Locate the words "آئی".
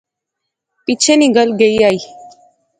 1.87-1.99